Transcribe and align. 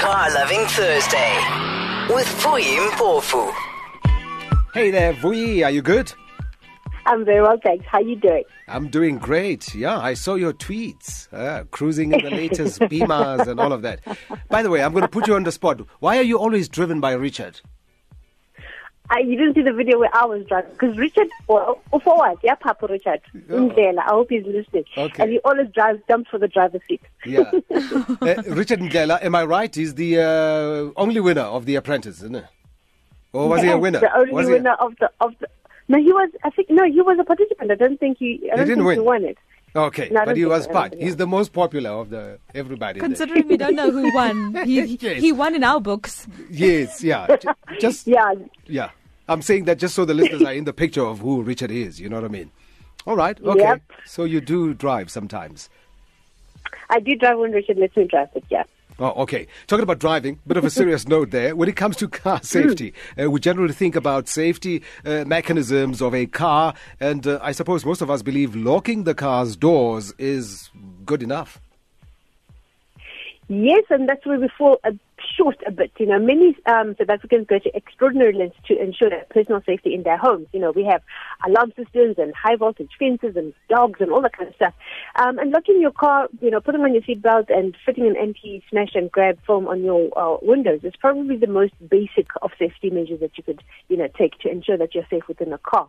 Car 0.00 0.32
Loving 0.32 0.64
Thursday 0.68 1.34
with 2.08 2.26
Vuyi 2.40 2.78
Mpofu. 2.88 3.52
Hey 4.72 4.90
there, 4.90 5.12
Vuyi, 5.12 5.62
are 5.62 5.70
you 5.70 5.82
good? 5.82 6.10
I'm 7.04 7.22
very 7.22 7.42
well, 7.42 7.58
thanks. 7.62 7.84
How 7.86 8.00
you 8.00 8.16
doing? 8.16 8.44
I'm 8.66 8.88
doing 8.88 9.18
great. 9.18 9.74
Yeah, 9.74 9.98
I 9.98 10.14
saw 10.14 10.36
your 10.36 10.54
tweets, 10.54 11.30
uh, 11.34 11.64
cruising 11.64 12.12
in 12.12 12.24
the 12.24 12.30
latest 12.30 12.80
Beamers 12.90 13.46
and 13.46 13.60
all 13.60 13.74
of 13.74 13.82
that. 13.82 14.00
By 14.48 14.62
the 14.62 14.70
way, 14.70 14.82
I'm 14.82 14.92
going 14.92 15.02
to 15.02 15.08
put 15.08 15.26
you 15.26 15.34
on 15.34 15.42
the 15.42 15.52
spot. 15.52 15.82
Why 15.98 16.16
are 16.16 16.22
you 16.22 16.38
always 16.38 16.70
driven 16.70 17.00
by 17.00 17.12
Richard? 17.12 17.60
I, 19.10 19.18
you 19.20 19.36
didn't 19.36 19.54
see 19.56 19.62
the 19.62 19.72
video 19.72 19.98
where 19.98 20.14
I 20.14 20.24
was 20.24 20.46
driving 20.46 20.70
because 20.70 20.96
Richard, 20.96 21.28
well, 21.48 21.80
for 21.90 22.16
what? 22.16 22.38
Yeah, 22.44 22.54
Papa 22.54 22.86
Richard. 22.88 23.20
Oh. 23.50 23.68
Ndlela. 23.68 23.98
I 23.98 24.10
hope 24.10 24.30
he's 24.30 24.44
listening. 24.46 24.84
Okay. 24.96 25.22
And 25.22 25.32
he 25.32 25.38
always 25.40 25.68
drives, 25.72 26.00
jumps 26.08 26.30
for 26.30 26.38
the 26.38 26.46
driver's 26.48 26.80
seat. 26.88 27.02
Yeah. 27.26 27.40
uh, 27.70 28.42
Richard 28.46 28.78
Ndlela, 28.80 29.22
am 29.22 29.34
I 29.34 29.44
right? 29.44 29.74
He's 29.74 29.94
the 29.94 30.18
uh, 30.20 31.00
only 31.00 31.20
winner 31.20 31.42
of 31.42 31.66
The 31.66 31.74
Apprentice, 31.74 32.18
isn't 32.18 32.36
it? 32.36 32.44
Or 33.32 33.48
was 33.48 33.62
he 33.62 33.68
a 33.70 33.78
winner? 33.78 34.00
The 34.00 34.16
only 34.16 34.32
was 34.32 34.46
he- 34.46 34.52
winner 34.54 34.74
of 34.74 34.96
the 35.00 35.10
of 35.20 35.34
the. 35.40 35.48
No, 35.88 35.98
he 35.98 36.12
was. 36.12 36.30
I 36.44 36.50
think 36.50 36.70
no, 36.70 36.84
he 36.84 37.00
was 37.00 37.18
a 37.20 37.24
participant. 37.24 37.70
I 37.70 37.74
don't 37.74 37.98
think 37.98 38.18
he. 38.18 38.48
I 38.52 38.56
don't 38.56 38.66
didn't 38.66 38.78
think 38.84 38.86
win. 38.86 38.98
he 39.00 39.04
won 39.04 39.24
it. 39.24 39.38
Okay, 39.74 40.08
No, 40.10 40.24
but 40.24 40.36
he 40.36 40.44
was 40.44 40.64
so. 40.64 40.70
I 40.70 40.72
don't 40.72 40.90
part. 40.90 40.94
He's 41.00 41.16
the 41.16 41.26
most 41.28 41.52
popular 41.52 41.90
of 41.90 42.10
the 42.10 42.38
everybody. 42.56 42.98
there. 42.98 43.08
Considering 43.08 43.46
we 43.46 43.56
don't 43.56 43.76
know 43.76 43.90
who 43.92 44.12
won, 44.14 44.54
he 44.64 44.82
Yes. 44.96 45.20
he 45.20 45.30
won 45.32 45.54
in 45.54 45.62
our 45.62 45.80
books. 45.80 46.26
Yes, 46.50 47.02
yeah. 47.04 47.36
Just 47.80 48.06
Yeah, 48.08 48.34
Yeah. 48.66 48.90
I'm 49.30 49.42
saying 49.42 49.66
that 49.66 49.78
just 49.78 49.94
so 49.94 50.04
the 50.04 50.12
listeners 50.12 50.42
are 50.42 50.52
in 50.52 50.64
the 50.64 50.72
picture 50.72 51.04
of 51.04 51.20
who 51.20 51.42
Richard 51.42 51.70
is, 51.70 52.00
you 52.00 52.08
know 52.08 52.16
what 52.16 52.24
I 52.24 52.28
mean? 52.28 52.50
All 53.06 53.14
right, 53.14 53.40
okay. 53.40 53.60
Yep. 53.60 53.82
So 54.04 54.24
you 54.24 54.40
do 54.40 54.74
drive 54.74 55.08
sometimes. 55.08 55.70
I 56.90 56.98
do 56.98 57.14
drive 57.14 57.38
when 57.38 57.52
Richard 57.52 57.78
lets 57.78 57.96
me 57.96 58.08
drive, 58.08 58.28
but 58.34 58.42
yeah. 58.50 58.64
Oh, 58.98 59.22
okay. 59.22 59.46
Talking 59.68 59.84
about 59.84 60.00
driving, 60.00 60.40
bit 60.48 60.56
of 60.56 60.64
a 60.64 60.70
serious 60.70 61.06
note 61.06 61.30
there. 61.30 61.54
When 61.54 61.68
it 61.68 61.76
comes 61.76 61.96
to 61.98 62.08
car 62.08 62.42
safety, 62.42 62.92
uh, 63.18 63.30
we 63.30 63.38
generally 63.38 63.72
think 63.72 63.94
about 63.94 64.26
safety 64.26 64.82
uh, 65.06 65.24
mechanisms 65.24 66.02
of 66.02 66.12
a 66.12 66.26
car, 66.26 66.74
and 66.98 67.24
uh, 67.24 67.38
I 67.40 67.52
suppose 67.52 67.84
most 67.84 68.02
of 68.02 68.10
us 68.10 68.22
believe 68.22 68.56
locking 68.56 69.04
the 69.04 69.14
car's 69.14 69.56
doors 69.56 70.12
is 70.18 70.70
good 71.06 71.22
enough. 71.22 71.60
Yes, 73.52 73.82
and 73.90 74.08
that's 74.08 74.24
where 74.24 74.38
we 74.38 74.48
fall 74.56 74.78
short 75.36 75.56
a 75.66 75.72
bit. 75.72 75.90
You 75.98 76.06
know, 76.06 76.20
many 76.20 76.56
um, 76.66 76.94
South 76.96 77.10
Africans 77.10 77.48
go 77.48 77.58
to 77.58 77.76
extraordinary 77.76 78.32
lengths 78.32 78.56
to 78.68 78.80
ensure 78.80 79.10
their 79.10 79.26
personal 79.28 79.60
safety 79.66 79.92
in 79.92 80.04
their 80.04 80.16
homes. 80.16 80.46
You 80.52 80.60
know, 80.60 80.70
we 80.70 80.84
have 80.84 81.02
alarm 81.44 81.72
systems 81.76 82.14
and 82.16 82.32
high 82.32 82.54
voltage 82.54 82.92
fences 82.96 83.34
and 83.34 83.52
dogs 83.68 84.00
and 84.00 84.12
all 84.12 84.22
that 84.22 84.36
kind 84.36 84.48
of 84.48 84.54
stuff. 84.54 84.74
Um, 85.16 85.40
and 85.40 85.50
locking 85.50 85.80
your 85.80 85.90
car, 85.90 86.28
you 86.40 86.48
know, 86.48 86.60
putting 86.60 86.82
on 86.82 86.94
your 86.94 87.02
seatbelt 87.02 87.50
and 87.50 87.76
fitting 87.84 88.06
an 88.06 88.16
anti 88.16 88.62
smash 88.70 88.94
and 88.94 89.10
grab 89.10 89.36
film 89.44 89.66
on 89.66 89.82
your 89.82 90.16
uh, 90.16 90.36
windows 90.42 90.84
is 90.84 90.94
probably 91.00 91.36
the 91.36 91.48
most 91.48 91.74
basic 91.88 92.28
of 92.42 92.52
safety 92.56 92.90
measures 92.90 93.18
that 93.18 93.36
you 93.36 93.42
could, 93.42 93.64
you 93.88 93.96
know, 93.96 94.06
take 94.16 94.38
to 94.38 94.48
ensure 94.48 94.78
that 94.78 94.94
you're 94.94 95.06
safe 95.10 95.26
within 95.26 95.52
a 95.52 95.58
car. 95.58 95.88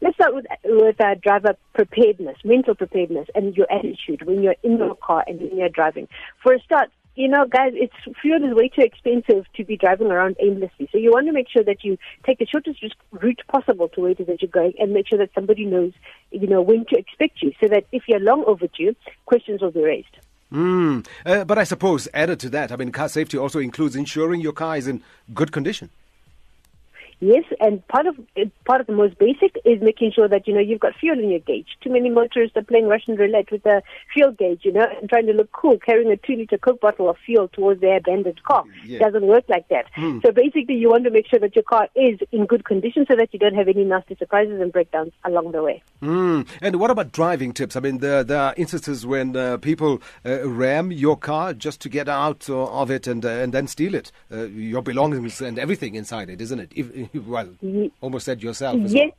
Let's 0.00 0.14
start 0.14 0.32
with 0.32 0.46
with 0.64 1.00
uh, 1.00 1.16
driver 1.16 1.56
preparedness, 1.74 2.36
mental 2.44 2.76
preparedness, 2.76 3.26
and 3.34 3.56
your 3.56 3.66
attitude 3.70 4.22
when 4.22 4.44
you're 4.44 4.54
in 4.62 4.78
your 4.78 4.94
car 4.94 5.24
and 5.26 5.40
when 5.40 5.56
you're 5.56 5.68
driving. 5.68 6.06
For 6.42 6.54
a 6.54 6.60
start, 6.60 6.90
you 7.20 7.28
know, 7.28 7.44
guys, 7.46 7.72
it's 7.74 7.92
fuel 8.20 8.42
is 8.42 8.54
way 8.54 8.68
too 8.68 8.80
expensive 8.80 9.44
to 9.54 9.64
be 9.64 9.76
driving 9.76 10.10
around 10.10 10.36
aimlessly. 10.40 10.88
So 10.90 10.96
you 10.96 11.10
want 11.10 11.26
to 11.26 11.32
make 11.32 11.48
sure 11.50 11.62
that 11.62 11.84
you 11.84 11.98
take 12.24 12.38
the 12.38 12.46
shortest 12.46 12.82
route 13.12 13.42
possible 13.48 13.88
to 13.88 14.00
where 14.00 14.10
it 14.12 14.20
is 14.20 14.26
that 14.26 14.40
you're 14.40 14.50
going, 14.50 14.72
and 14.78 14.92
make 14.92 15.08
sure 15.08 15.18
that 15.18 15.30
somebody 15.34 15.66
knows, 15.66 15.92
you 16.30 16.46
know, 16.46 16.62
when 16.62 16.86
to 16.86 16.98
expect 16.98 17.42
you, 17.42 17.52
so 17.60 17.68
that 17.68 17.84
if 17.92 18.04
you're 18.08 18.20
long 18.20 18.42
overdue, 18.46 18.94
questions 19.26 19.60
will 19.60 19.70
be 19.70 19.82
raised. 19.82 20.16
Mm. 20.50 21.06
Uh, 21.24 21.44
but 21.44 21.58
I 21.58 21.64
suppose, 21.64 22.08
added 22.14 22.40
to 22.40 22.48
that, 22.50 22.72
I 22.72 22.76
mean, 22.76 22.90
car 22.90 23.08
safety 23.08 23.36
also 23.36 23.58
includes 23.58 23.94
ensuring 23.94 24.40
your 24.40 24.52
car 24.52 24.76
is 24.76 24.88
in 24.88 25.02
good 25.34 25.52
condition. 25.52 25.90
Yes, 27.20 27.44
and 27.60 27.86
part 27.88 28.06
of 28.06 28.16
part 28.64 28.80
of 28.80 28.86
the 28.86 28.94
most 28.94 29.18
basic 29.18 29.54
is 29.66 29.82
making 29.82 30.12
sure 30.12 30.26
that 30.26 30.48
you 30.48 30.54
know 30.54 30.60
you've 30.60 30.80
got 30.80 30.94
fuel 30.96 31.18
in 31.18 31.30
your 31.30 31.40
gauge. 31.40 31.66
Too 31.82 31.90
many 31.90 32.08
motorists 32.08 32.56
are 32.56 32.62
playing 32.62 32.88
Russian 32.88 33.16
roulette 33.16 33.50
with 33.52 33.62
the 33.62 33.82
fuel 34.12 34.32
gauge, 34.32 34.60
you 34.64 34.72
know, 34.72 34.86
and 35.00 35.08
trying 35.08 35.26
to 35.26 35.34
look 35.34 35.52
cool, 35.52 35.78
carrying 35.78 36.10
a 36.10 36.16
two-liter 36.16 36.56
Coke 36.56 36.80
bottle 36.80 37.10
of 37.10 37.18
fuel 37.18 37.48
towards 37.48 37.82
their 37.82 37.98
abandoned 37.98 38.42
car. 38.44 38.64
Yeah. 38.86 39.00
Doesn't 39.00 39.26
work 39.26 39.44
like 39.48 39.68
that. 39.68 39.84
So 40.22 40.32
basically, 40.32 40.76
you 40.76 40.88
want 40.88 41.04
to 41.04 41.10
make 41.10 41.26
sure 41.26 41.38
that 41.38 41.54
your 41.54 41.62
car 41.62 41.88
is 41.94 42.18
in 42.32 42.46
good 42.46 42.64
condition, 42.64 43.04
so 43.06 43.16
that 43.16 43.34
you 43.34 43.38
don't 43.38 43.54
have 43.54 43.68
any 43.68 43.84
nasty 43.84 44.16
surprises 44.16 44.58
and 44.58 44.72
breakdowns 44.72 45.12
along 45.24 45.52
the 45.52 45.62
way. 45.62 45.82
Mm. 46.00 46.46
And 46.62 46.76
what 46.76 46.90
about 46.90 47.12
driving 47.12 47.52
tips? 47.52 47.76
I 47.76 47.80
mean, 47.80 47.98
there, 47.98 48.24
there 48.24 48.40
are 48.40 48.54
instances 48.56 49.04
when 49.04 49.36
uh, 49.36 49.58
people 49.58 50.00
uh, 50.24 50.48
ram 50.48 50.90
your 50.90 51.18
car 51.18 51.52
just 51.52 51.82
to 51.82 51.90
get 51.90 52.08
out 52.08 52.48
uh, 52.48 52.64
of 52.64 52.90
it 52.90 53.06
and 53.06 53.26
uh, 53.26 53.28
and 53.28 53.52
then 53.52 53.66
steal 53.66 53.94
it, 53.94 54.10
uh, 54.32 54.44
your 54.44 54.80
belongings 54.80 55.42
and 55.42 55.58
everything 55.58 55.94
inside 55.94 56.30
it, 56.30 56.40
isn't 56.40 56.60
it? 56.60 56.72
If, 56.74 57.09
well, 57.26 57.48
Ye- 57.60 57.92
almost 58.00 58.24
said 58.26 58.42
yourself. 58.42 58.78
Yes. 58.80 59.12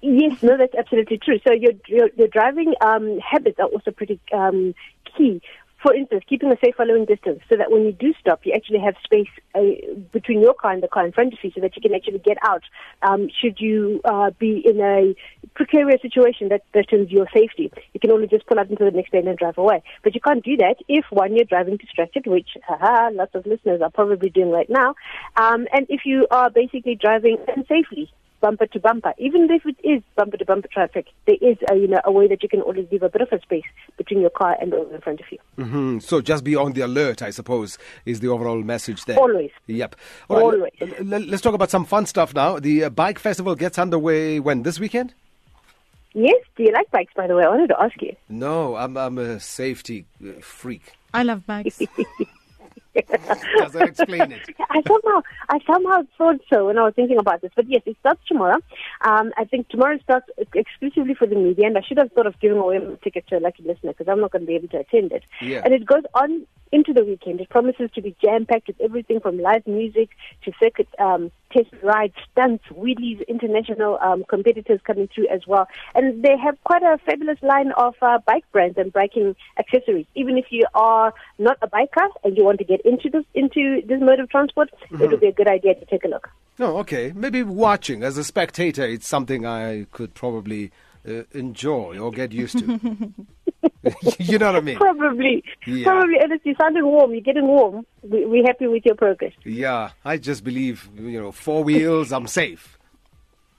Yes, 0.00 0.42
no, 0.44 0.56
that's 0.56 0.74
absolutely 0.76 1.18
true. 1.18 1.40
So 1.44 1.52
your 1.52 1.72
your, 1.88 2.08
your 2.16 2.28
driving 2.28 2.74
um, 2.80 3.18
habits 3.18 3.58
are 3.58 3.66
also 3.66 3.90
pretty 3.90 4.20
um, 4.32 4.74
key. 5.16 5.42
For 5.82 5.94
instance, 5.94 6.24
keeping 6.28 6.50
a 6.50 6.56
safe 6.62 6.74
following 6.76 7.04
distance 7.04 7.40
so 7.48 7.56
that 7.56 7.70
when 7.70 7.84
you 7.84 7.92
do 7.92 8.12
stop, 8.20 8.40
you 8.44 8.52
actually 8.52 8.80
have 8.80 8.94
space 9.04 9.28
uh, 9.54 9.60
between 10.12 10.40
your 10.40 10.54
car 10.54 10.72
and 10.72 10.82
the 10.82 10.88
car 10.88 11.06
in 11.06 11.12
front 11.12 11.32
of 11.32 11.38
you 11.42 11.52
so 11.54 11.60
that 11.60 11.76
you 11.76 11.82
can 11.82 11.94
actually 11.94 12.18
get 12.18 12.36
out. 12.42 12.62
Um, 13.02 13.28
should 13.40 13.60
you 13.60 14.00
uh, 14.04 14.30
be 14.38 14.62
in 14.64 14.80
a 14.80 15.14
precarious 15.54 16.02
situation 16.02 16.48
that 16.48 16.62
threatens 16.72 17.10
your 17.10 17.28
safety, 17.32 17.70
you 17.94 18.00
can 18.00 18.10
only 18.10 18.26
just 18.26 18.46
pull 18.46 18.58
out 18.58 18.68
into 18.68 18.84
the 18.84 18.90
next 18.90 19.14
lane 19.14 19.28
and 19.28 19.38
drive 19.38 19.56
away. 19.56 19.82
But 20.02 20.14
you 20.14 20.20
can't 20.20 20.44
do 20.44 20.56
that 20.56 20.76
if, 20.88 21.04
one, 21.10 21.36
you're 21.36 21.44
driving 21.44 21.76
distracted, 21.76 22.26
which 22.26 22.50
haha, 22.66 23.10
lots 23.12 23.34
of 23.34 23.46
listeners 23.46 23.80
are 23.80 23.90
probably 23.90 24.30
doing 24.30 24.50
right 24.50 24.68
now, 24.68 24.96
um, 25.36 25.68
and 25.72 25.86
if 25.88 26.02
you 26.04 26.26
are 26.30 26.50
basically 26.50 26.96
driving 26.96 27.36
unsafely 27.56 28.08
bumper 28.40 28.66
to 28.66 28.80
bumper. 28.80 29.12
Even 29.18 29.48
if 29.50 29.64
it 29.66 29.76
is 29.84 30.02
bumper 30.16 30.36
to 30.36 30.44
bumper 30.44 30.68
traffic, 30.68 31.06
there 31.26 31.36
is 31.40 31.56
a, 31.70 31.76
you 31.76 31.88
know, 31.88 32.00
a 32.04 32.12
way 32.12 32.28
that 32.28 32.42
you 32.42 32.48
can 32.48 32.60
always 32.62 32.86
leave 32.90 33.02
a 33.02 33.08
bit 33.08 33.22
of 33.22 33.28
a 33.32 33.40
space 33.42 33.64
between 33.96 34.20
your 34.20 34.30
car 34.30 34.56
and 34.60 34.72
the 34.72 34.76
one 34.78 34.94
in 34.94 35.00
front 35.00 35.20
of 35.20 35.26
you. 35.30 35.38
hmm 35.56 35.98
So 35.98 36.20
just 36.20 36.44
be 36.44 36.56
on 36.56 36.72
the 36.72 36.82
alert, 36.82 37.22
I 37.22 37.30
suppose, 37.30 37.78
is 38.04 38.20
the 38.20 38.28
overall 38.28 38.62
message 38.62 39.04
there. 39.04 39.18
Always. 39.18 39.50
Yep. 39.66 39.96
All 40.28 40.36
right, 40.36 40.44
Always. 40.44 40.72
l- 41.00 41.14
l- 41.14 41.26
let's 41.28 41.42
talk 41.42 41.54
about 41.54 41.70
some 41.70 41.84
fun 41.84 42.06
stuff 42.06 42.34
now. 42.34 42.58
The 42.58 42.84
uh, 42.84 42.90
bike 42.90 43.18
festival 43.18 43.54
gets 43.54 43.78
underway 43.78 44.40
when 44.40 44.62
this 44.62 44.78
weekend? 44.80 45.14
Yes, 46.14 46.42
do 46.56 46.62
you 46.64 46.72
like 46.72 46.90
bikes, 46.90 47.12
by 47.14 47.26
the 47.26 47.36
way? 47.36 47.44
I 47.44 47.48
wanted 47.48 47.68
to 47.68 47.80
ask 47.80 48.00
you. 48.00 48.16
No, 48.28 48.76
I'm 48.76 48.96
I'm 48.96 49.18
a 49.18 49.38
safety 49.38 50.06
uh, 50.26 50.40
freak. 50.40 50.94
I 51.12 51.22
love 51.22 51.46
bikes. 51.46 51.80
Explain 53.74 54.32
it. 54.32 54.54
I 54.70 54.82
somehow, 54.86 55.22
I 55.48 55.58
somehow 55.66 56.02
thought 56.16 56.40
so 56.50 56.66
when 56.66 56.78
I 56.78 56.84
was 56.84 56.94
thinking 56.94 57.18
about 57.18 57.40
this. 57.40 57.50
But 57.54 57.68
yes, 57.68 57.82
it 57.86 57.96
starts 58.00 58.20
tomorrow. 58.26 58.58
Um, 59.02 59.32
I 59.36 59.44
think 59.44 59.68
tomorrow 59.68 59.98
starts 60.02 60.26
exclusively 60.54 61.14
for 61.14 61.26
the 61.26 61.36
media, 61.36 61.66
and 61.66 61.78
I 61.78 61.82
should 61.82 61.98
have 61.98 62.12
thought 62.12 62.26
of 62.26 62.38
giving 62.40 62.58
away 62.58 62.78
my 62.78 62.94
ticket 63.02 63.26
to 63.28 63.38
a 63.38 63.40
lucky 63.40 63.62
listener 63.62 63.92
because 63.92 64.08
I'm 64.08 64.20
not 64.20 64.32
going 64.32 64.42
to 64.42 64.46
be 64.46 64.56
able 64.56 64.68
to 64.68 64.78
attend 64.78 65.12
it. 65.12 65.24
Yeah. 65.40 65.62
And 65.64 65.72
it 65.72 65.86
goes 65.86 66.02
on 66.14 66.46
into 66.72 66.92
the 66.92 67.04
weekend. 67.04 67.40
It 67.40 67.48
promises 67.48 67.90
to 67.94 68.02
be 68.02 68.14
jam 68.22 68.46
packed 68.46 68.68
with 68.68 68.80
everything 68.80 69.20
from 69.20 69.38
live 69.38 69.66
music 69.66 70.10
to 70.44 70.52
circuit 70.60 70.88
um, 70.98 71.30
test 71.52 71.68
rides, 71.82 72.14
stunts, 72.30 72.64
wheelies, 72.70 73.26
international 73.26 73.98
um, 74.02 74.24
competitors 74.28 74.80
coming 74.84 75.08
through 75.14 75.28
as 75.28 75.46
well. 75.46 75.66
And 75.94 76.22
they 76.22 76.36
have 76.36 76.56
quite 76.64 76.82
a 76.82 76.98
fabulous 77.04 77.38
line 77.42 77.72
of 77.72 77.94
uh, 78.02 78.18
bike 78.26 78.44
brands 78.52 78.78
and 78.78 78.92
biking 78.92 79.34
accessories. 79.58 80.06
Even 80.14 80.38
if 80.38 80.46
you 80.50 80.66
are 80.74 81.12
not 81.38 81.58
a 81.62 81.68
biker 81.68 82.08
and 82.24 82.36
you 82.36 82.44
want 82.44 82.58
to 82.58 82.64
get 82.64 82.80
into 82.84 83.08
this 83.10 83.24
into 83.34 83.82
this 83.86 84.00
mode 84.00 84.20
of 84.20 84.30
transport, 84.30 84.70
it 84.90 85.10
would 85.10 85.20
be 85.20 85.28
a 85.28 85.32
good 85.32 85.48
idea 85.48 85.74
to 85.74 85.84
take 85.86 86.04
a 86.04 86.08
look. 86.08 86.28
No, 86.58 86.78
okay. 86.78 87.12
Maybe 87.14 87.42
watching 87.42 88.02
as 88.02 88.18
a 88.18 88.24
spectator, 88.24 88.84
it's 88.84 89.06
something 89.06 89.46
I 89.46 89.86
could 89.92 90.14
probably 90.14 90.72
uh, 91.08 91.22
enjoy 91.32 91.98
or 91.98 92.10
get 92.10 92.32
used 92.32 92.58
to. 92.58 93.12
you 94.18 94.38
know 94.38 94.46
what 94.46 94.56
I 94.56 94.60
mean? 94.60 94.76
Probably, 94.76 95.44
Yeah. 95.66 95.84
probably. 95.84 96.16
Ernest, 96.20 96.46
you're 96.46 96.54
sounding 96.60 96.84
warm. 96.84 97.12
You're 97.12 97.20
getting 97.20 97.46
warm. 97.46 97.84
We, 98.02 98.24
we're 98.24 98.46
happy 98.46 98.66
with 98.68 98.84
your 98.84 98.94
progress. 98.94 99.32
Yeah, 99.44 99.90
I 100.04 100.16
just 100.16 100.44
believe, 100.44 100.88
you 100.96 101.20
know, 101.20 101.32
four 101.32 101.64
wheels, 101.64 102.12
I'm 102.12 102.26
safe. 102.26 102.78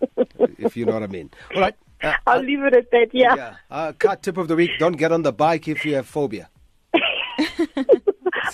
if 0.58 0.76
you 0.76 0.86
know 0.86 0.94
what 0.94 1.02
I 1.02 1.08
mean. 1.08 1.30
All 1.54 1.60
right. 1.60 1.74
Uh, 2.02 2.12
I'll 2.26 2.40
leave 2.42 2.62
it 2.62 2.74
at 2.76 2.90
that. 2.92 3.08
Yeah. 3.12 3.34
yeah. 3.34 3.54
Uh, 3.70 3.92
cut 3.98 4.22
tip 4.22 4.36
of 4.36 4.46
the 4.46 4.54
week 4.54 4.70
don't 4.78 4.96
get 4.96 5.10
on 5.10 5.22
the 5.22 5.32
bike 5.32 5.66
if 5.66 5.84
you 5.84 5.96
have 5.96 6.06
phobia. 6.06 6.48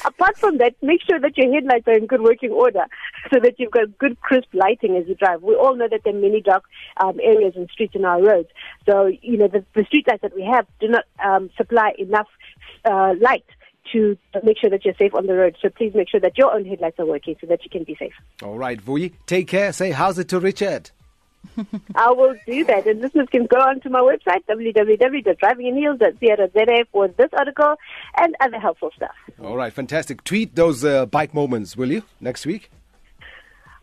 Apart 0.05 0.38
from 0.38 0.58
that, 0.58 0.75
make 0.82 1.00
sure 1.08 1.20
that 1.20 1.37
your 1.37 1.52
headlights 1.52 1.87
are 1.87 1.94
in 1.94 2.06
good 2.06 2.23
working 2.23 2.50
order 2.50 2.85
so 3.32 3.41
that 3.41 3.55
you've 3.59 3.71
got 3.71 3.99
good 3.99 4.21
crisp 4.21 4.49
lighting 4.53 4.97
as 4.97 5.06
you 5.09 5.15
drive. 5.15 5.43
We 5.43 5.55
all 5.55 5.76
know 5.76 5.88
that 5.91 6.00
there 6.05 6.15
are 6.15 6.19
many 6.19 6.41
dark 6.41 6.65
um, 6.99 7.19
areas 7.23 7.55
and 7.56 7.69
streets 7.71 7.94
in 7.94 8.05
our 8.05 8.23
roads. 8.23 8.49
So, 8.87 9.11
you 9.23 9.37
know, 9.37 9.49
the, 9.49 9.65
the 9.75 9.85
street 9.85 10.06
lights 10.09 10.23
that 10.23 10.35
we 10.35 10.43
have 10.43 10.67
do 10.81 10.88
not 10.88 11.05
um, 11.25 11.50
supply 11.56 11.93
enough 11.99 12.29
uh, 12.85 13.15
light 13.21 13.44
to 13.93 14.17
make 14.43 14.59
sure 14.59 14.71
that 14.71 14.85
you're 14.85 14.94
safe 14.94 15.15
on 15.15 15.26
the 15.26 15.35
road. 15.35 15.56
So 15.61 15.69
please 15.69 15.93
make 15.94 16.09
sure 16.09 16.21
that 16.21 16.38
your 16.38 16.55
own 16.55 16.65
headlights 16.65 16.99
are 16.99 17.06
working 17.06 17.37
so 17.41 17.47
that 17.49 17.62
you 17.65 17.71
can 17.71 17.85
be 17.85 17.94
safe. 17.99 18.15
All 18.43 18.59
right, 18.59 18.82
Vuyi, 18.82 19.12
take 19.26 19.49
care. 19.49 19.73
Say 19.73 19.91
how's 19.91 20.19
it 20.19 20.29
to 20.29 20.41
Richard. 20.41 20.91
I 21.94 22.11
will 22.11 22.35
do 22.47 22.65
that. 22.65 22.87
And 22.87 23.03
listeners 23.03 23.29
can 23.31 23.44
go 23.47 23.59
onto 23.59 23.91
my 23.91 24.00
website, 24.00 24.44
www.drivinginheels.co.za 24.49 26.85
for 26.91 27.09
this 27.09 27.29
article 27.37 27.75
and 28.17 28.35
other 28.41 28.59
helpful 28.59 28.91
stuff. 28.97 29.15
All 29.43 29.56
right, 29.56 29.71
fantastic. 29.73 30.25
Tweet 30.25 30.56
those 30.56 30.85
uh, 30.85 31.06
bike 31.06 31.32
moments, 31.35 31.76
will 31.76 31.91
you, 31.91 32.03
next 32.21 32.47
week? 32.47 32.71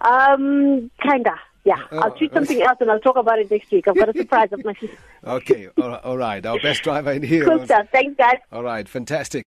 Um, 0.01 0.89
kinda. 1.01 1.35
Yeah, 1.63 1.75
I'll 1.91 2.09
tweet 2.09 2.33
something 2.33 2.59
else 2.59 2.77
and 2.81 2.89
I'll 2.89 2.99
talk 2.99 3.17
about 3.17 3.37
it 3.37 3.51
next 3.51 3.69
week. 3.71 3.87
I've 3.87 3.95
got 3.95 4.09
a 4.09 4.17
surprise 4.17 4.51
up 4.51 4.65
my 4.65 4.73
sleeve. 4.73 4.97
Okay, 5.23 5.67
all 5.79 5.89
right, 5.89 6.03
all 6.03 6.17
right. 6.17 6.43
Our 6.43 6.59
best 6.59 6.81
driver 6.81 7.11
in 7.11 7.21
here. 7.21 7.45
Cool 7.45 7.63
stuff. 7.65 7.85
Thanks, 7.91 8.15
guys. 8.17 8.37
All 8.51 8.63
right, 8.63 8.89
fantastic. 8.89 9.39